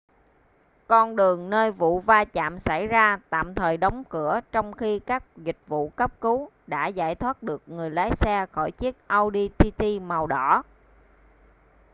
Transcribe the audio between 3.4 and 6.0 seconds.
thời đóng cửa trong khi các dịch vụ